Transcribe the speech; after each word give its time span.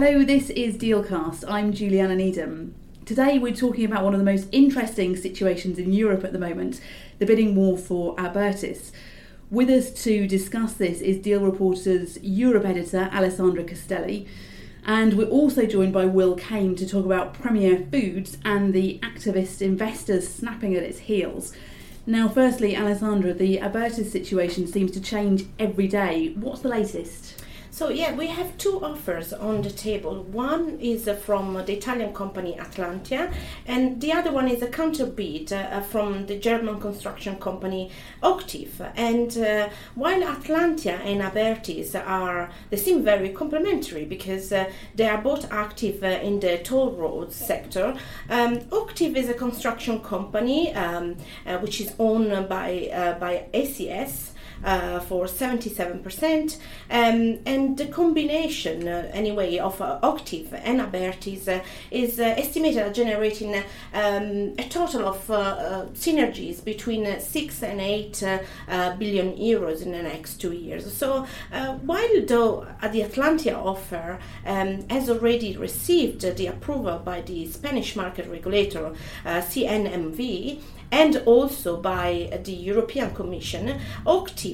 Hello, 0.00 0.22
this 0.22 0.48
is 0.50 0.76
Dealcast. 0.76 1.42
I'm 1.48 1.72
Juliana 1.72 2.14
Needham. 2.14 2.72
Today 3.04 3.36
we're 3.36 3.52
talking 3.52 3.84
about 3.84 4.04
one 4.04 4.14
of 4.14 4.20
the 4.20 4.24
most 4.24 4.46
interesting 4.52 5.16
situations 5.16 5.76
in 5.76 5.92
Europe 5.92 6.22
at 6.22 6.32
the 6.32 6.38
moment 6.38 6.80
the 7.18 7.26
bidding 7.26 7.56
war 7.56 7.76
for 7.76 8.14
Abertis. 8.14 8.92
With 9.50 9.68
us 9.68 9.90
to 10.04 10.28
discuss 10.28 10.74
this 10.74 11.00
is 11.00 11.18
Deal 11.18 11.40
Reporter's 11.40 12.16
Europe 12.22 12.64
editor 12.64 13.10
Alessandra 13.12 13.64
Castelli. 13.64 14.28
And 14.86 15.14
we're 15.14 15.26
also 15.26 15.66
joined 15.66 15.94
by 15.94 16.04
Will 16.04 16.36
Kane 16.36 16.76
to 16.76 16.86
talk 16.86 17.04
about 17.04 17.34
Premier 17.34 17.84
Foods 17.90 18.38
and 18.44 18.72
the 18.72 19.00
activist 19.02 19.60
investors 19.60 20.32
snapping 20.32 20.76
at 20.76 20.84
its 20.84 21.00
heels. 21.00 21.52
Now, 22.06 22.28
firstly, 22.28 22.76
Alessandra, 22.76 23.34
the 23.34 23.58
Abertis 23.58 24.12
situation 24.12 24.68
seems 24.68 24.92
to 24.92 25.00
change 25.00 25.46
every 25.58 25.88
day. 25.88 26.34
What's 26.36 26.60
the 26.60 26.68
latest? 26.68 27.37
So 27.78 27.90
yeah, 27.90 28.12
we 28.12 28.26
have 28.26 28.58
two 28.58 28.84
offers 28.84 29.32
on 29.32 29.62
the 29.62 29.70
table. 29.70 30.24
One 30.24 30.80
is 30.80 31.06
uh, 31.06 31.14
from 31.14 31.54
the 31.54 31.74
Italian 31.74 32.12
company 32.12 32.56
Atlantia, 32.58 33.32
and 33.66 34.00
the 34.00 34.12
other 34.12 34.32
one 34.32 34.48
is 34.48 34.62
a 34.62 34.66
counterbid 34.66 35.52
uh, 35.52 35.80
from 35.82 36.26
the 36.26 36.36
German 36.36 36.80
construction 36.80 37.36
company 37.36 37.92
Hochtief. 38.20 38.80
And 38.96 39.30
uh, 39.38 39.68
while 39.94 40.20
Atlantia 40.22 40.98
and 41.04 41.20
Abertis 41.20 41.94
are, 41.94 42.50
they 42.70 42.76
seem 42.76 43.04
very 43.04 43.28
complementary 43.28 44.04
because 44.04 44.50
uh, 44.50 44.72
they 44.96 45.08
are 45.08 45.22
both 45.22 45.46
active 45.52 46.02
uh, 46.02 46.06
in 46.20 46.40
the 46.40 46.58
toll 46.58 46.90
roads 46.90 47.36
sector. 47.36 47.96
Um, 48.28 48.58
is 48.98 49.28
a 49.28 49.34
construction 49.34 50.00
company 50.00 50.74
um, 50.74 51.16
uh, 51.46 51.58
which 51.58 51.80
is 51.80 51.94
owned 52.00 52.48
by 52.48 53.16
by 53.20 53.46
ACS 53.54 54.32
uh, 54.64 55.00
for 55.00 55.26
77%. 55.26 56.56
Um, 56.90 57.38
and 57.46 57.76
the 57.76 57.86
combination, 57.86 58.88
uh, 58.88 59.10
anyway, 59.12 59.58
of 59.58 59.80
uh, 59.80 60.00
Hochtief 60.02 60.52
and 60.52 60.80
Abertis 60.80 61.48
uh, 61.48 61.62
is 61.90 62.18
uh, 62.18 62.34
estimated 62.36 62.78
at 62.78 62.94
generating 62.94 63.54
um, 63.56 64.54
a 64.58 64.66
total 64.68 65.08
of 65.08 65.26
synergies 65.94 66.64
between 66.64 67.20
6 67.20 67.62
and 67.62 67.80
8 67.80 68.22
billion 68.98 69.36
euros 69.36 69.82
in 69.82 69.92
the 69.92 70.02
next 70.02 70.36
two 70.36 70.52
years. 70.52 70.92
So 70.92 71.26
while 71.82 72.26
though 72.26 72.66
the 72.82 73.02
Atlantia 73.02 73.54
offer 73.54 74.18
um, 74.46 74.88
has 74.88 75.08
already 75.10 75.56
received 75.56 76.20
the 76.20 76.46
approval 76.46 76.98
by 76.98 77.20
the 77.22 77.46
Spanish 77.46 77.96
market 77.96 78.28
regulator 78.28 78.92
CNMV, 79.24 80.60
and 80.90 81.16
also 81.26 81.76
by 81.76 82.40
the 82.44 82.52
European 82.52 83.14
Commission, 83.14 83.78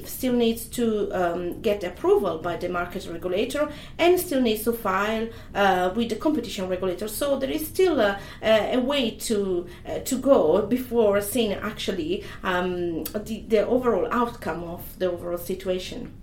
Still 0.03 0.33
needs 0.33 0.65
to 0.65 1.11
um, 1.11 1.61
get 1.61 1.83
approval 1.83 2.37
by 2.39 2.57
the 2.57 2.69
market 2.69 3.07
regulator 3.09 3.71
and 3.97 4.19
still 4.19 4.41
needs 4.41 4.63
to 4.63 4.73
file 4.73 5.27
uh, 5.53 5.91
with 5.95 6.09
the 6.09 6.15
competition 6.15 6.67
regulator. 6.67 7.07
So 7.07 7.37
there 7.37 7.49
is 7.49 7.67
still 7.67 7.99
a, 7.99 8.19
a 8.41 8.77
way 8.79 9.11
to 9.11 9.67
uh, 9.87 9.99
to 9.99 10.17
go 10.17 10.65
before 10.65 11.21
seeing 11.21 11.53
actually 11.53 12.23
um, 12.43 13.03
the, 13.05 13.43
the 13.47 13.65
overall 13.65 14.07
outcome 14.11 14.63
of 14.63 14.97
the 14.99 15.11
overall 15.11 15.37
situation. 15.37 16.13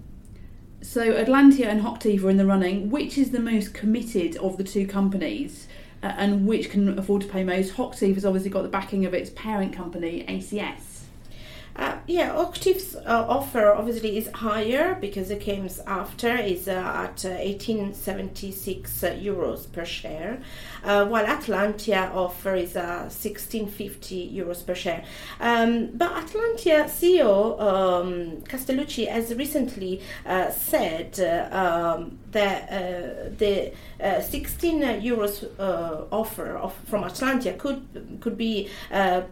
So 0.83 1.12
Atlantia 1.12 1.67
and 1.67 1.83
Hochtief 1.83 2.25
are 2.25 2.31
in 2.31 2.36
the 2.36 2.47
running. 2.47 2.91
Which 2.91 3.17
is 3.17 3.31
the 3.31 3.41
most 3.41 3.73
committed 3.73 4.36
of 4.36 4.57
the 4.57 4.64
two 4.64 4.86
companies? 4.86 5.69
and 6.03 6.48
which 6.48 6.69
can 6.69 6.98
afford 6.98 7.23
to 7.23 7.29
pay 7.29 7.45
most. 7.45 7.75
Hochtief 7.75 8.14
has 8.14 8.25
obviously 8.25 8.51
got 8.51 8.62
the 8.62 8.69
backing 8.69 9.07
of 9.07 9.14
its 9.14 9.31
parent 9.31 9.73
company, 9.73 10.25
ACS. 10.29 10.92
Uh, 11.75 11.97
yeah, 12.06 12.31
Hochtief's 12.34 12.95
uh, 12.95 13.27
offer 13.28 13.73
obviously 13.73 14.19
is 14.19 14.28
higher 14.34 14.95
because 15.01 15.31
it 15.31 15.45
comes 15.45 15.81
after 15.87 16.37
is 16.37 16.69
uh, 16.69 16.73
at 16.73 17.25
1876 17.25 19.03
uh, 19.03 19.06
uh, 19.06 19.11
euros 19.12 19.73
per 19.73 19.84
share, 19.84 20.41
uh, 20.84 21.06
while 21.06 21.25
Atlantia 21.25 22.14
offer 22.14 22.56
is 22.56 22.75
1650 22.75 24.31
euros 24.34 24.67
per 24.67 24.75
share. 24.75 25.05
Um, 25.41 25.89
but 25.95 26.11
Atlantia 26.12 26.84
CEO 26.84 27.58
um, 27.61 28.42
Castellucci 28.42 29.08
has 29.08 29.35
recently 29.35 30.02
said 30.51 31.19
um, 31.52 32.19
that 32.33 33.39
the 33.39 33.73
16 34.02 34.80
euros 35.01 35.45
offer 36.11 36.57
of, 36.57 36.74
from 36.86 37.05
Atlantia 37.05 37.57
could 37.57 38.18
could 38.20 38.36
be 38.36 38.68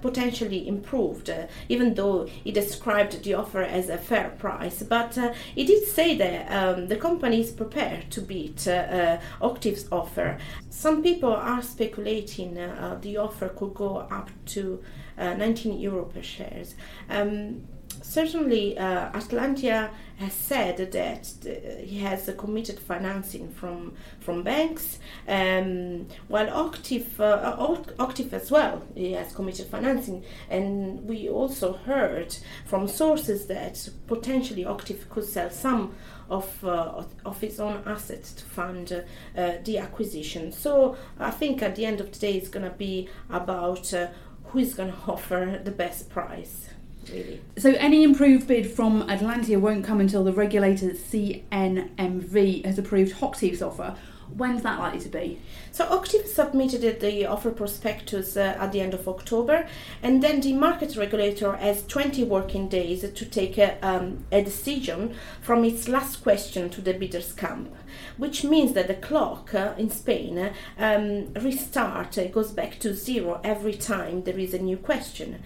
potentially 0.00 0.66
improved, 0.66 1.30
even 1.68 1.94
though 1.94 2.26
he 2.44 2.50
described 2.52 3.22
the 3.24 3.34
offer 3.34 3.62
as 3.62 3.88
a 3.88 3.98
fair 3.98 4.30
price, 4.38 4.82
but 4.82 5.16
uh, 5.18 5.32
he 5.54 5.64
did 5.64 5.86
say 5.86 6.16
that 6.16 6.50
um, 6.50 6.88
the 6.88 6.96
company 6.96 7.40
is 7.40 7.50
prepared 7.50 8.10
to 8.10 8.20
beat 8.20 8.66
uh, 8.66 8.70
uh 8.70 9.20
Hochtief's 9.40 9.86
offer. 9.90 10.38
Some 10.70 11.02
people 11.02 11.32
are 11.32 11.62
speculating 11.62 12.58
uh, 12.58 12.98
the 13.00 13.16
offer 13.16 13.48
could 13.48 13.74
go 13.74 13.98
up 13.98 14.30
to 14.46 14.82
uh, 15.18 15.34
19 15.34 15.78
euro 15.78 16.04
per 16.04 16.22
shares. 16.22 16.74
Um, 17.08 17.62
certainly, 18.02 18.76
Atlantia 18.78 19.90
has 20.20 20.32
said 20.34 20.76
that 20.92 21.82
he 21.82 21.98
has 22.00 22.30
committed 22.36 22.78
financing 22.78 23.50
from 23.50 23.94
from 24.20 24.42
banks, 24.42 24.98
um, 25.26 26.06
while 26.28 26.46
Hochtief, 26.46 27.18
uh, 27.18 27.56
Hochtief 27.98 28.32
as 28.34 28.50
well 28.50 28.82
he 28.94 29.12
has 29.12 29.32
committed 29.32 29.66
financing, 29.66 30.22
and 30.50 31.02
we 31.08 31.28
also 31.28 31.72
heard 31.72 32.36
from 32.66 32.86
sources 32.86 33.46
that 33.46 33.88
potentially 34.06 34.64
Hochtief 34.64 35.08
could 35.08 35.24
sell 35.24 35.50
some 35.50 35.94
of 36.28 36.64
uh, 36.64 37.02
of 37.24 37.42
its 37.42 37.58
own 37.58 37.82
assets 37.86 38.32
to 38.34 38.44
fund 38.44 38.92
uh, 38.92 39.52
the 39.64 39.78
acquisition. 39.78 40.52
So 40.52 40.96
I 41.18 41.30
think 41.30 41.62
at 41.62 41.76
the 41.76 41.86
end 41.86 42.00
of 42.00 42.12
the 42.12 42.18
day, 42.18 42.34
it's 42.34 42.48
going 42.48 42.70
to 42.70 42.76
be 42.76 43.08
about 43.30 43.92
uh, 43.94 44.08
who 44.44 44.58
is 44.58 44.74
going 44.74 44.92
to 44.92 44.98
offer 45.08 45.60
the 45.64 45.72
best 45.72 46.10
price 46.10 46.68
really. 47.08 47.40
So 47.58 47.70
any 47.72 48.02
improved 48.02 48.48
bid 48.48 48.70
from 48.70 49.06
Atlantia 49.08 49.60
won't 49.60 49.84
come 49.84 50.00
until 50.00 50.24
the 50.24 50.32
regulator 50.32 50.90
CNMV 50.90 52.64
has 52.64 52.78
approved 52.78 53.16
Hochtief's 53.16 53.62
offer. 53.62 53.96
When's 54.36 54.62
that 54.62 54.78
likely 54.78 55.00
to 55.00 55.08
be? 55.08 55.40
So 55.72 55.86
Hochtief 55.86 56.26
submitted 56.26 57.00
the 57.00 57.26
offer 57.26 57.50
prospectus 57.50 58.36
uh, 58.36 58.56
at 58.58 58.70
the 58.70 58.80
end 58.80 58.94
of 58.94 59.08
October, 59.08 59.66
and 60.02 60.22
then 60.22 60.40
the 60.40 60.52
market 60.52 60.96
regulator 60.96 61.56
has 61.56 61.84
20 61.86 62.22
working 62.24 62.68
days 62.68 63.00
to 63.00 63.24
take 63.24 63.58
a, 63.58 63.84
um, 63.84 64.24
a 64.30 64.42
decision 64.42 65.14
from 65.40 65.64
its 65.64 65.88
last 65.88 66.22
question 66.22 66.70
to 66.70 66.80
the 66.80 66.94
bidders' 66.94 67.32
camp, 67.32 67.74
which 68.18 68.44
means 68.44 68.72
that 68.74 68.86
the 68.86 68.94
clock 68.94 69.52
uh, 69.52 69.74
in 69.76 69.90
Spain 69.90 70.52
um, 70.78 71.32
restart 71.34 72.16
uh, 72.16 72.26
goes 72.28 72.52
back 72.52 72.78
to 72.78 72.94
zero 72.94 73.40
every 73.42 73.74
time 73.74 74.22
there 74.22 74.38
is 74.38 74.54
a 74.54 74.58
new 74.58 74.76
question 74.76 75.42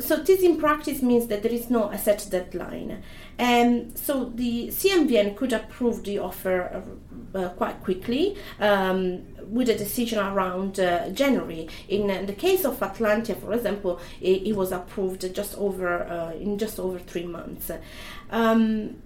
so 0.00 0.16
this 0.16 0.42
in 0.42 0.58
practice 0.58 1.02
means 1.02 1.26
that 1.28 1.42
there 1.42 1.52
is 1.52 1.70
no 1.70 1.90
a 1.90 1.98
set 1.98 2.26
deadline. 2.30 3.02
And 3.38 3.96
so 3.98 4.26
the 4.34 4.68
CMVN 4.68 5.36
could 5.36 5.52
approve 5.52 6.04
the 6.04 6.18
offer 6.18 6.82
uh, 7.34 7.38
uh, 7.38 7.48
quite 7.50 7.82
quickly 7.82 8.36
um, 8.60 9.22
with 9.50 9.68
a 9.68 9.74
decision 9.74 10.18
around 10.18 10.78
uh, 10.78 11.08
January. 11.10 11.68
In, 11.88 12.10
in, 12.10 12.26
the 12.26 12.32
case 12.32 12.64
of 12.64 12.78
Atlantia, 12.80 13.40
for 13.40 13.52
example, 13.52 14.00
it, 14.20 14.46
it 14.46 14.56
was 14.56 14.72
approved 14.72 15.34
just 15.34 15.56
over 15.56 16.04
uh, 16.04 16.32
in 16.34 16.58
just 16.58 16.78
over 16.78 16.98
three 16.98 17.26
months. 17.26 17.70
Um, 18.30 18.96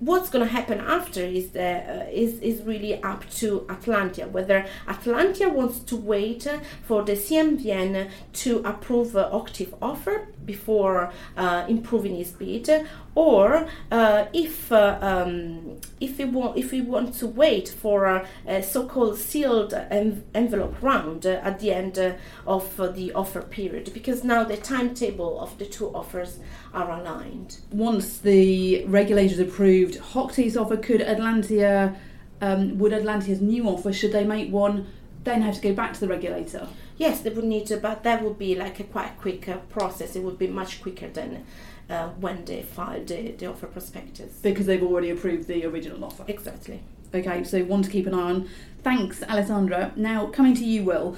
what's 0.00 0.28
going 0.28 0.44
to 0.44 0.52
happen 0.52 0.80
after 0.80 1.20
is 1.22 1.50
that 1.50 1.88
uh, 1.88 2.10
is 2.10 2.38
is 2.40 2.62
really 2.62 3.02
up 3.02 3.28
to 3.30 3.60
Atlantia. 3.68 4.30
Whether 4.30 4.66
Atlantia 4.86 5.52
wants 5.52 5.80
to 5.80 5.96
wait 5.96 6.46
for 6.82 7.02
the 7.02 7.12
CMVN 7.12 8.10
to 8.34 8.58
approve 8.64 9.16
uh, 9.16 9.30
Hochtief 9.30 9.72
offer 9.80 10.28
before 10.46 11.12
uh, 11.36 11.64
improving 11.68 12.16
his 12.16 12.30
bid, 12.30 12.86
or 13.14 13.68
uh, 13.90 14.26
if 14.32 14.72
uh, 14.72 14.98
um, 15.00 15.80
if 16.00 16.18
we 16.18 16.24
want 16.24 16.56
if 16.56 16.72
we 16.72 16.80
want 16.80 17.14
to 17.14 17.26
wait 17.26 17.68
for 17.68 18.06
a, 18.46 18.62
so-called 18.62 19.18
sealed 19.18 19.74
en- 19.74 20.24
envelope 20.34 20.80
round 20.82 21.26
at 21.26 21.60
the 21.60 21.72
end 21.72 21.98
of 22.46 22.76
the 22.94 23.12
offer 23.12 23.42
period 23.42 23.90
because 23.92 24.24
now 24.24 24.44
the 24.44 24.56
timetable 24.56 25.40
of 25.40 25.58
the 25.58 25.66
two 25.66 25.88
offers 25.94 26.38
are 26.72 26.90
aligned. 26.90 27.58
Once 27.70 28.18
the 28.18 28.84
regulators 28.86 29.38
approved 29.38 29.98
Hochtief's 29.98 30.56
offer, 30.56 30.76
could 30.76 31.00
Atlantia 31.00 31.96
um, 32.40 32.78
would 32.78 32.92
Atlantia's 32.92 33.40
new 33.40 33.68
offer 33.68 33.92
should 33.92 34.12
they 34.12 34.24
make 34.24 34.50
one 34.50 34.86
then 35.26 35.42
have 35.42 35.56
to 35.56 35.60
go 35.60 35.74
back 35.74 35.92
to 35.92 36.00
the 36.00 36.08
regulator? 36.08 36.66
Yes, 36.96 37.20
they 37.20 37.30
would 37.30 37.44
need 37.44 37.66
to, 37.66 37.76
but 37.76 38.02
that 38.04 38.22
would 38.22 38.38
be 38.38 38.54
like 38.54 38.80
a 38.80 38.84
quite 38.84 39.18
quicker 39.18 39.60
process. 39.68 40.16
It 40.16 40.22
would 40.22 40.38
be 40.38 40.46
much 40.46 40.80
quicker 40.80 41.08
than 41.08 41.44
uh, 41.90 42.08
when 42.20 42.44
they 42.46 42.62
filed 42.62 43.08
the, 43.08 43.32
the 43.32 43.46
offer 43.46 43.66
prospectus. 43.66 44.38
Because 44.40 44.66
they've 44.66 44.82
already 44.82 45.10
approved 45.10 45.46
the 45.46 45.66
original 45.66 46.02
offer. 46.04 46.24
Exactly. 46.26 46.80
Okay, 47.14 47.44
so 47.44 47.62
one 47.64 47.82
to 47.82 47.90
keep 47.90 48.06
an 48.06 48.14
eye 48.14 48.30
on. 48.30 48.48
Thanks, 48.82 49.22
Alessandra. 49.22 49.92
Now, 49.96 50.26
coming 50.26 50.54
to 50.54 50.64
you, 50.64 50.84
Will. 50.84 51.16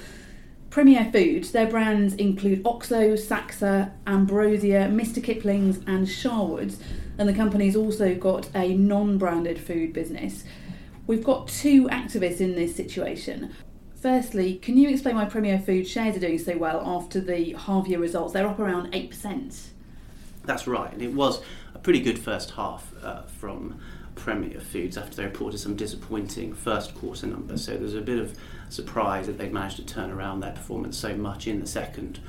Premier 0.69 1.09
Foods, 1.11 1.51
their 1.51 1.67
brands 1.67 2.13
include 2.15 2.61
Oxo, 2.65 3.15
Saxa, 3.15 3.91
Ambrosia, 4.05 4.87
Mr. 4.91 5.23
Kipling's, 5.23 5.77
and 5.87 6.05
Sharwood's, 6.05 6.79
and 7.17 7.27
the 7.27 7.33
company's 7.33 7.75
also 7.75 8.13
got 8.13 8.49
a 8.55 8.75
non 8.75 9.17
branded 9.17 9.59
food 9.59 9.93
business. 9.93 10.43
We've 11.07 11.23
got 11.23 11.47
two 11.47 11.87
activists 11.87 12.39
in 12.39 12.55
this 12.55 12.75
situation. 12.75 13.55
Firstly, 14.01 14.55
can 14.55 14.77
you 14.77 14.89
explain 14.89 15.15
why 15.15 15.25
Premier 15.25 15.59
Food 15.59 15.85
shares 15.85 16.15
are 16.15 16.19
doing 16.19 16.39
so 16.39 16.57
well 16.57 16.81
after 16.85 17.19
the 17.19 17.53
half 17.53 17.85
year 17.87 17.99
results? 17.99 18.33
They're 18.33 18.47
up 18.47 18.59
around 18.59 18.93
8%. 18.93 19.67
That's 20.45 20.67
right, 20.67 20.91
and 20.93 21.01
it 21.01 21.13
was 21.13 21.41
a 21.75 21.79
pretty 21.79 21.99
good 21.99 22.17
first 22.17 22.51
half 22.51 22.93
uh, 23.03 23.23
from 23.23 23.77
Premier 24.15 24.61
Foods 24.61 24.97
after 24.97 25.17
they 25.17 25.25
reported 25.25 25.57
some 25.57 25.75
disappointing 25.75 26.53
first 26.53 26.95
quarter 26.95 27.27
numbers. 27.27 27.65
So 27.65 27.75
there's 27.75 27.93
a 27.93 28.01
bit 28.01 28.19
of 28.19 28.37
surprise 28.69 29.27
that 29.27 29.37
they've 29.37 29.51
managed 29.51 29.77
to 29.77 29.85
turn 29.85 30.11
around 30.11 30.39
their 30.39 30.53
performance 30.53 30.97
so 30.97 31.15
much 31.15 31.45
in 31.45 31.59
the 31.59 31.67
second 31.67 32.19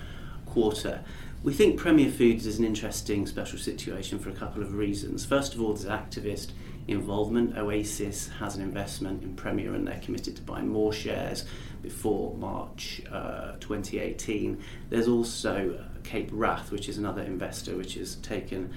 quarter. 0.47 1.05
We 1.43 1.55
think 1.55 1.79
Premier 1.79 2.11
Foods 2.11 2.47
is 2.47 2.59
an 2.59 2.67
interesting 2.67 3.27
special 3.27 3.59
situation 3.59 4.19
for 4.19 4.29
a 4.29 4.35
couple 4.35 4.63
of 4.63 4.75
reasons. 4.75 5.25
First 5.25 5.55
of 5.55 5.63
all, 5.63 5.73
there's 5.73 5.87
activist 5.87 6.51
involvement. 6.87 7.57
Oasis 7.57 8.29
has 8.41 8.57
an 8.57 8.63
investment 8.63 9.23
in 9.23 9.35
Premier 9.37 9.73
and 9.73 9.87
they're 9.87 10.01
committed 10.01 10.37
to 10.37 10.43
buying 10.43 10.69
more 10.69 10.93
shares 10.93 11.47
before 11.81 12.35
March 12.35 13.01
uh, 13.11 13.53
2018. 13.59 14.63
There's 14.91 15.09
also 15.09 15.83
Cape 16.05 16.29
Wrath, 16.31 16.71
which 16.71 16.91
is 16.91 16.99
another 16.99 17.23
investor 17.23 17.75
which 17.75 17.95
has 17.95 18.17
taken 18.17 18.71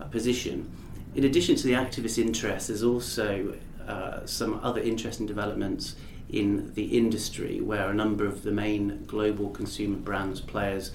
a 0.00 0.06
position. 0.06 0.70
In 1.14 1.24
addition 1.24 1.54
to 1.56 1.66
the 1.66 1.74
activist 1.74 2.16
interest, 2.16 2.68
there's 2.68 2.82
also 2.82 3.58
uh, 3.86 4.24
some 4.24 4.58
other 4.62 4.80
interesting 4.80 5.26
developments 5.26 5.96
in 6.30 6.72
the 6.72 6.96
industry 6.96 7.60
where 7.60 7.90
a 7.90 7.94
number 7.94 8.24
of 8.24 8.42
the 8.42 8.52
main 8.52 9.04
global 9.06 9.50
consumer 9.50 9.98
brands 9.98 10.40
players 10.40 10.92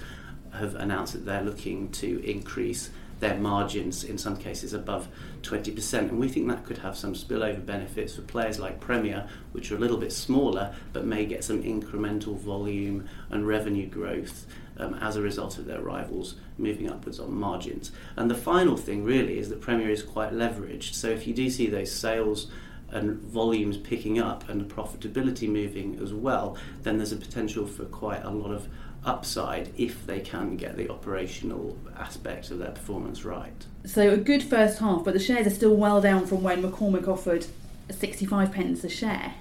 have 0.52 0.74
announced 0.74 1.12
that 1.14 1.24
they're 1.24 1.42
looking 1.42 1.90
to 1.92 2.22
increase 2.28 2.90
their 3.22 3.38
margins 3.38 4.02
in 4.02 4.18
some 4.18 4.36
cases 4.36 4.74
above 4.74 5.08
20%. 5.42 5.92
And 5.94 6.18
we 6.18 6.28
think 6.28 6.48
that 6.48 6.64
could 6.64 6.78
have 6.78 6.96
some 6.96 7.14
spillover 7.14 7.64
benefits 7.64 8.16
for 8.16 8.22
players 8.22 8.58
like 8.58 8.80
Premier, 8.80 9.28
which 9.52 9.70
are 9.70 9.76
a 9.76 9.78
little 9.78 9.96
bit 9.96 10.12
smaller 10.12 10.74
but 10.92 11.06
may 11.06 11.24
get 11.24 11.44
some 11.44 11.62
incremental 11.62 12.36
volume 12.36 13.08
and 13.30 13.46
revenue 13.46 13.86
growth 13.86 14.46
um, 14.76 14.94
as 14.94 15.14
a 15.14 15.22
result 15.22 15.56
of 15.56 15.66
their 15.66 15.80
rivals 15.80 16.34
moving 16.58 16.90
upwards 16.90 17.20
on 17.20 17.32
margins. 17.32 17.92
And 18.16 18.28
the 18.28 18.34
final 18.34 18.76
thing 18.76 19.04
really 19.04 19.38
is 19.38 19.48
that 19.50 19.60
Premier 19.60 19.90
is 19.90 20.02
quite 20.02 20.32
leveraged. 20.32 20.94
So 20.94 21.08
if 21.08 21.26
you 21.26 21.32
do 21.32 21.48
see 21.48 21.68
those 21.68 21.92
sales 21.92 22.50
and 22.90 23.20
volumes 23.20 23.78
picking 23.78 24.18
up 24.18 24.48
and 24.48 24.60
the 24.60 24.74
profitability 24.74 25.48
moving 25.48 25.98
as 26.02 26.12
well, 26.12 26.56
then 26.82 26.98
there's 26.98 27.12
a 27.12 27.16
potential 27.16 27.66
for 27.66 27.84
quite 27.84 28.22
a 28.24 28.30
lot 28.30 28.52
of 28.52 28.68
upside 29.04 29.72
if 29.76 30.06
they 30.06 30.20
can 30.20 30.56
get 30.56 30.76
the 30.76 30.88
operational 30.88 31.76
aspects 31.98 32.50
of 32.50 32.58
their 32.58 32.70
performance 32.70 33.24
right. 33.24 33.66
So 33.84 34.10
a 34.10 34.16
good 34.16 34.42
first 34.42 34.78
half, 34.78 35.04
but 35.04 35.14
the 35.14 35.20
shares 35.20 35.46
are 35.46 35.50
still 35.50 35.74
well 35.74 36.00
down 36.00 36.26
from 36.26 36.42
when 36.42 36.62
McCormick 36.62 37.08
offered 37.08 37.46
65 37.90 38.52
pence 38.52 38.84
a 38.84 38.88
share. 38.88 39.34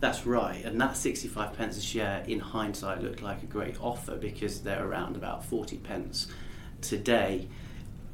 That's 0.00 0.26
right, 0.26 0.62
and 0.64 0.80
that 0.80 0.96
65 0.96 1.56
pence 1.56 1.78
a 1.78 1.80
share 1.80 2.24
in 2.26 2.40
hindsight 2.40 3.02
looked 3.02 3.22
like 3.22 3.42
a 3.42 3.46
great 3.46 3.80
offer 3.80 4.16
because 4.16 4.60
they're 4.60 4.86
around 4.86 5.16
about 5.16 5.44
40 5.44 5.78
pence 5.78 6.26
today. 6.80 7.48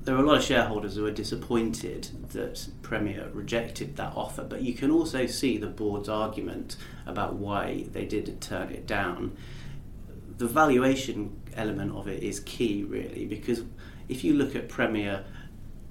There 0.03 0.15
are 0.15 0.23
a 0.23 0.27
lot 0.27 0.39
of 0.39 0.45
shareholders 0.45 0.95
who 0.95 1.05
are 1.07 1.11
disappointed 1.11 2.09
that 2.33 2.69
Premier 2.83 3.29
rejected 3.33 3.97
that 3.97 4.13
offer, 4.15 4.45
but 4.45 4.63
you 4.63 4.73
can 4.73 4.91
also 4.91 5.27
see 5.27 5.59
the 5.59 5.67
board's 5.67 6.09
argument 6.09 6.77
about 7.07 7.35
why 7.35 7.87
they 7.93 8.05
did 8.05 8.41
turn 8.41 8.71
it 8.71 8.87
down 8.87 9.37
the 10.41 10.47
valuation 10.47 11.39
element 11.55 11.95
of 11.95 12.09
it 12.09 12.23
is 12.23 12.41
key, 12.41 12.83
really, 12.83 13.27
because 13.27 13.63
if 14.09 14.25
you 14.25 14.33
look 14.33 14.57
at 14.57 14.71
Premier, 14.71 15.23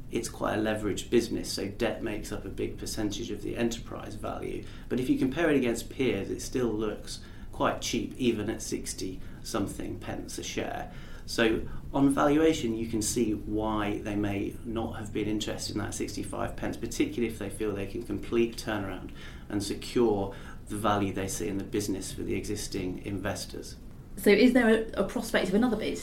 it's 0.09 0.27
quite 0.27 0.55
a 0.55 0.57
leveraged 0.57 1.11
business, 1.11 1.51
so 1.51 1.67
debt 1.67 2.01
makes 2.01 2.31
up 2.31 2.45
a 2.45 2.49
big 2.49 2.79
percentage 2.79 3.29
of 3.29 3.43
the 3.43 3.55
enterprise 3.55 4.15
value. 4.15 4.63
But 4.89 4.99
if 4.99 5.07
you 5.07 5.19
compare 5.19 5.51
it 5.51 5.55
against 5.55 5.91
peers, 5.91 6.31
it 6.31 6.41
still 6.41 6.69
looks 6.69 7.19
quite 7.51 7.79
cheap, 7.79 8.15
even 8.17 8.49
at 8.49 8.63
60 8.63 9.21
something 9.43 9.99
pence 9.99 10.39
a 10.39 10.43
share. 10.43 10.91
So, 11.27 11.61
on 11.93 12.11
valuation, 12.11 12.75
you 12.75 12.87
can 12.87 13.03
see 13.03 13.33
why 13.33 14.01
they 14.03 14.15
may 14.15 14.55
not 14.65 14.93
have 14.93 15.13
been 15.13 15.27
interested 15.27 15.75
in 15.75 15.81
that 15.83 15.93
65 15.93 16.55
pence, 16.55 16.75
particularly 16.75 17.31
if 17.31 17.37
they 17.37 17.51
feel 17.51 17.75
they 17.75 17.85
can 17.85 18.01
complete 18.01 18.57
turnaround 18.57 19.11
and 19.47 19.61
secure 19.61 20.33
the 20.69 20.75
value 20.75 21.13
they 21.13 21.27
see 21.27 21.47
in 21.47 21.59
the 21.59 21.63
business 21.63 22.11
for 22.11 22.23
the 22.23 22.33
existing 22.33 23.03
investors. 23.05 23.75
So, 24.17 24.29
is 24.29 24.53
there 24.53 24.69
a, 24.69 25.01
a 25.01 25.03
prospect 25.03 25.49
of 25.49 25.53
another 25.53 25.77
bid? 25.77 26.01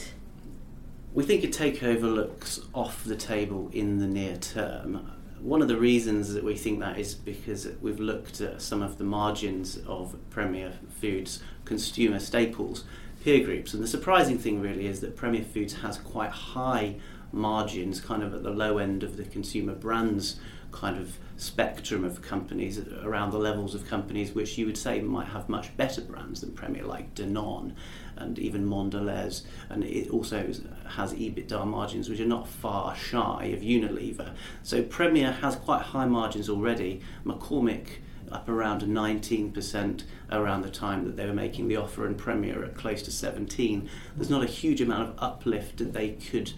We 1.13 1.23
think 1.23 1.43
a 1.43 1.47
takeover 1.47 2.13
looks 2.13 2.61
off 2.73 3.03
the 3.03 3.15
table 3.15 3.69
in 3.73 3.99
the 3.99 4.07
near 4.07 4.37
term. 4.37 5.11
One 5.39 5.61
of 5.61 5.67
the 5.67 5.77
reasons 5.77 6.33
that 6.33 6.43
we 6.43 6.55
think 6.55 6.79
that 6.79 6.97
is 6.97 7.13
because 7.13 7.67
we've 7.81 7.99
looked 7.99 8.41
at 8.41 8.61
some 8.61 8.81
of 8.81 8.97
the 8.97 9.03
margins 9.03 9.79
of 9.87 10.15
Premier 10.29 10.73
Foods 10.99 11.41
consumer 11.65 12.19
staples 12.19 12.85
peer 13.23 13.43
groups, 13.43 13.73
and 13.73 13.83
the 13.83 13.87
surprising 13.87 14.37
thing 14.37 14.61
really 14.61 14.87
is 14.87 15.01
that 15.01 15.15
Premier 15.15 15.43
Foods 15.43 15.73
has 15.73 15.97
quite 15.97 16.29
high 16.29 16.95
margins, 17.31 18.01
kind 18.01 18.23
of 18.23 18.33
at 18.33 18.43
the 18.43 18.51
low 18.51 18.77
end 18.77 19.03
of 19.03 19.17
the 19.17 19.23
consumer 19.23 19.73
brands 19.73 20.39
kind 20.71 20.97
of 20.97 21.17
spectrum 21.37 22.03
of 22.03 22.21
companies 22.21 22.79
around 23.03 23.31
the 23.31 23.37
levels 23.37 23.73
of 23.73 23.87
companies 23.87 24.33
which 24.33 24.57
you 24.57 24.65
would 24.65 24.77
say 24.77 25.01
might 25.01 25.27
have 25.27 25.47
much 25.47 25.75
better 25.77 26.01
brands 26.01 26.41
than 26.41 26.51
Premier, 26.51 26.83
like 26.83 27.13
Danone 27.15 27.73
and 28.15 28.39
even 28.39 28.67
Mondelez, 28.67 29.43
and 29.69 29.83
it 29.83 30.09
also 30.09 30.51
has 30.87 31.13
EBITDA 31.13 31.65
margins 31.65 32.09
which 32.09 32.19
are 32.19 32.25
not 32.25 32.47
far 32.47 32.95
shy 32.95 33.45
of 33.55 33.61
Unilever. 33.61 34.33
So 34.63 34.81
Premier 34.81 35.31
has 35.31 35.55
quite 35.55 35.81
high 35.81 36.05
margins 36.05 36.49
already. 36.49 37.01
McCormick 37.25 37.99
up 38.31 38.49
around 38.49 38.81
19% 38.81 40.03
around 40.31 40.61
the 40.61 40.69
time 40.69 41.05
that 41.05 41.15
they 41.15 41.25
were 41.25 41.33
making 41.33 41.67
the 41.67 41.77
offer, 41.77 42.05
and 42.05 42.17
Premier 42.17 42.63
at 42.63 42.75
close 42.75 43.01
to 43.03 43.11
17. 43.11 43.89
There's 44.15 44.29
not 44.29 44.43
a 44.43 44.47
huge 44.47 44.81
amount 44.81 45.09
of 45.09 45.15
uplift 45.19 45.77
that 45.77 45.93
they 45.93 46.09
could 46.09 46.51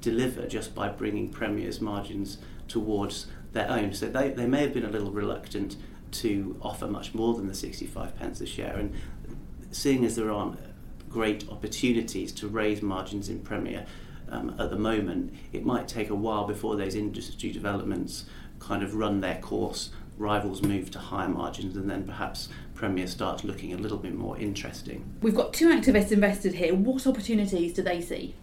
deliver 0.00 0.46
just 0.46 0.74
by 0.74 0.88
bringing 0.88 1.28
Premier's 1.28 1.80
margins 1.80 2.38
towards 2.68 3.26
their 3.52 3.70
own. 3.70 3.92
So 3.92 4.06
they, 4.06 4.30
they 4.30 4.46
may 4.46 4.62
have 4.62 4.74
been 4.74 4.84
a 4.84 4.90
little 4.90 5.10
reluctant 5.10 5.76
to 6.12 6.56
offer 6.62 6.86
much 6.86 7.14
more 7.14 7.34
than 7.34 7.46
the 7.46 7.54
65 7.54 8.16
pence 8.16 8.40
a 8.40 8.46
share. 8.46 8.76
And 8.76 8.94
seeing 9.70 10.04
as 10.04 10.16
there 10.16 10.30
aren't 10.30 10.58
great 11.10 11.48
opportunities 11.50 12.32
to 12.32 12.48
raise 12.48 12.82
margins 12.82 13.28
in 13.28 13.40
Premier 13.40 13.86
um, 14.28 14.54
at 14.58 14.70
the 14.70 14.76
moment, 14.76 15.34
it 15.52 15.64
might 15.64 15.88
take 15.88 16.10
a 16.10 16.14
while 16.14 16.46
before 16.46 16.76
those 16.76 16.94
industry 16.94 17.52
developments 17.52 18.24
kind 18.58 18.82
of 18.82 18.94
run 18.94 19.20
their 19.20 19.36
course. 19.36 19.90
Rivals 20.18 20.62
move 20.62 20.90
to 20.92 20.98
higher 20.98 21.28
margins, 21.28 21.76
and 21.76 21.90
then 21.90 22.04
perhaps 22.04 22.48
Premier 22.74 23.06
starts 23.06 23.44
looking 23.44 23.74
a 23.74 23.76
little 23.76 23.98
bit 23.98 24.14
more 24.14 24.38
interesting. 24.38 25.04
We've 25.20 25.34
got 25.34 25.52
two 25.52 25.68
activists 25.68 26.10
invested 26.10 26.54
here. 26.54 26.74
What 26.74 27.06
opportunities 27.06 27.74
do 27.74 27.82
they 27.82 28.00
see? 28.00 28.34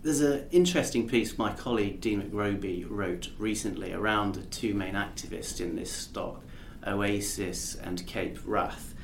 There's 0.00 0.20
an 0.20 0.46
interesting 0.52 1.08
piece 1.08 1.36
my 1.38 1.52
colleague 1.52 2.00
Dean 2.00 2.22
McRoby 2.22 2.86
wrote 2.88 3.30
recently 3.36 3.92
around 3.92 4.36
the 4.36 4.42
two 4.42 4.72
main 4.72 4.94
activists 4.94 5.60
in 5.60 5.74
this 5.74 5.90
stock, 5.90 6.40
Oasis 6.86 7.74
and 7.74 8.06
Cape 8.06 8.38
Wrath, 8.44 8.94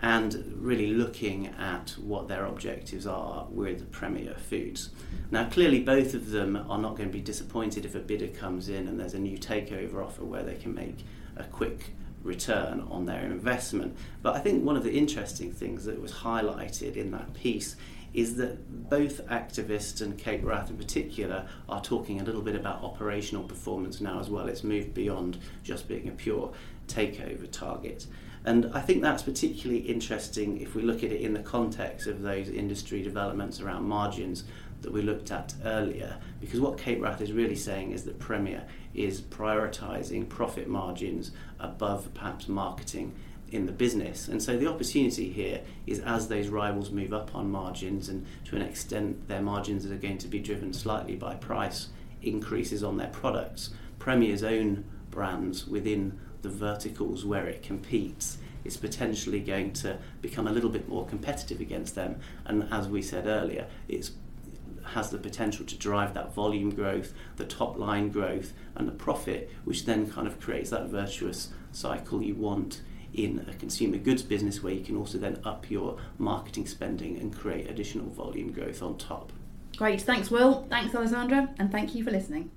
and 0.00 0.52
really 0.56 0.88
looking 0.88 1.46
at 1.46 1.90
what 2.00 2.26
their 2.26 2.46
objectives 2.46 3.06
are 3.06 3.46
with 3.48 3.92
Premier 3.92 4.34
Foods. 4.34 4.90
Now, 5.30 5.48
clearly, 5.48 5.80
both 5.80 6.14
of 6.14 6.30
them 6.30 6.56
are 6.68 6.78
not 6.78 6.96
going 6.96 7.08
to 7.08 7.16
be 7.16 7.20
disappointed 7.20 7.84
if 7.84 7.94
a 7.94 8.00
bidder 8.00 8.26
comes 8.26 8.68
in 8.68 8.88
and 8.88 8.98
there's 8.98 9.14
a 9.14 9.20
new 9.20 9.38
takeover 9.38 10.04
offer 10.04 10.24
where 10.24 10.42
they 10.42 10.56
can 10.56 10.74
make 10.74 11.04
a 11.36 11.44
quick 11.44 11.94
return 12.24 12.80
on 12.90 13.06
their 13.06 13.24
investment. 13.24 13.96
But 14.20 14.34
I 14.34 14.40
think 14.40 14.64
one 14.64 14.76
of 14.76 14.82
the 14.82 14.92
interesting 14.92 15.52
things 15.52 15.84
that 15.84 16.00
was 16.00 16.10
highlighted 16.10 16.96
in 16.96 17.12
that 17.12 17.34
piece 17.34 17.76
is 18.14 18.36
that 18.36 18.88
both 18.88 19.26
activists 19.26 20.00
and 20.00 20.16
Cape 20.16 20.44
Wrath 20.44 20.70
in 20.70 20.76
particular 20.76 21.46
are 21.68 21.82
talking 21.82 22.20
a 22.20 22.24
little 22.24 22.42
bit 22.42 22.54
about 22.54 22.82
operational 22.82 23.42
performance 23.42 24.00
now 24.00 24.20
as 24.20 24.30
well. 24.30 24.46
It's 24.46 24.62
moved 24.62 24.94
beyond 24.94 25.38
just 25.64 25.88
being 25.88 26.08
a 26.08 26.12
pure 26.12 26.52
takeover 26.86 27.50
target. 27.50 28.06
And 28.44 28.70
I 28.74 28.80
think 28.80 29.02
that's 29.02 29.22
particularly 29.22 29.80
interesting 29.80 30.60
if 30.60 30.74
we 30.74 30.82
look 30.82 31.02
at 31.02 31.10
it 31.10 31.22
in 31.22 31.32
the 31.32 31.40
context 31.40 32.06
of 32.06 32.22
those 32.22 32.48
industry 32.48 33.02
developments 33.02 33.60
around 33.60 33.84
margins 33.84 34.44
that 34.82 34.92
we 34.92 35.02
looked 35.02 35.32
at 35.32 35.54
earlier. 35.64 36.18
Because 36.40 36.60
what 36.60 36.78
Cape 36.78 37.02
Wrath 37.02 37.22
is 37.22 37.32
really 37.32 37.56
saying 37.56 37.92
is 37.92 38.04
that 38.04 38.18
Premier 38.18 38.64
is 38.94 39.22
prioritising 39.22 40.28
profit 40.28 40.68
margins 40.68 41.32
above 41.58 42.12
perhaps 42.14 42.46
marketing 42.46 43.14
in 43.50 43.66
the 43.66 43.72
business. 43.72 44.28
And 44.28 44.42
so 44.42 44.56
the 44.56 44.66
opportunity 44.66 45.30
here 45.30 45.60
is 45.86 46.00
as 46.00 46.28
those 46.28 46.48
rivals 46.48 46.90
move 46.90 47.12
up 47.12 47.34
on 47.34 47.50
margins, 47.50 48.08
and 48.08 48.26
to 48.46 48.56
an 48.56 48.62
extent, 48.62 49.28
their 49.28 49.42
margins 49.42 49.86
are 49.86 49.96
going 49.96 50.18
to 50.18 50.28
be 50.28 50.40
driven 50.40 50.72
slightly 50.72 51.16
by 51.16 51.34
price 51.34 51.88
increases 52.22 52.82
on 52.82 52.96
their 52.96 53.08
products. 53.08 53.70
Premier's 53.98 54.42
own 54.42 54.84
brands 55.10 55.66
within 55.66 56.18
the 56.42 56.48
verticals 56.48 57.24
where 57.24 57.46
it 57.46 57.62
competes 57.62 58.38
is 58.64 58.76
potentially 58.76 59.40
going 59.40 59.72
to 59.72 59.98
become 60.22 60.46
a 60.46 60.52
little 60.52 60.70
bit 60.70 60.88
more 60.88 61.06
competitive 61.06 61.60
against 61.60 61.94
them. 61.94 62.18
And 62.46 62.66
as 62.72 62.88
we 62.88 63.02
said 63.02 63.26
earlier, 63.26 63.66
it's 63.88 64.12
has 64.88 65.08
the 65.08 65.18
potential 65.18 65.64
to 65.64 65.76
drive 65.76 66.12
that 66.12 66.34
volume 66.34 66.70
growth, 66.70 67.14
the 67.36 67.44
top 67.44 67.78
line 67.78 68.10
growth, 68.10 68.52
and 68.74 68.86
the 68.86 68.92
profit, 68.92 69.50
which 69.64 69.86
then 69.86 70.10
kind 70.10 70.26
of 70.26 70.38
creates 70.38 70.70
that 70.70 70.86
virtuous 70.88 71.48
cycle 71.72 72.22
you 72.22 72.34
want 72.34 72.82
in 73.14 73.46
a 73.48 73.54
consumer 73.54 73.96
goods 73.96 74.22
business 74.22 74.62
where 74.62 74.72
you 74.72 74.84
can 74.84 74.96
also 74.96 75.18
then 75.18 75.40
up 75.44 75.70
your 75.70 75.98
marketing 76.18 76.66
spending 76.66 77.18
and 77.18 77.36
create 77.36 77.68
additional 77.68 78.06
volume 78.10 78.52
growth 78.52 78.82
on 78.82 78.96
top. 78.98 79.32
Great, 79.76 80.00
thanks, 80.00 80.30
Will. 80.30 80.66
Thanks, 80.70 80.94
Alessandra, 80.94 81.50
and 81.58 81.70
thank 81.72 81.94
you 81.94 82.04
for 82.04 82.10
listening. 82.10 82.50